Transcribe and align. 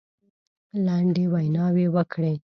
لنډې 0.85 1.25
ویناوي 1.33 1.87
وکړې. 1.95 2.33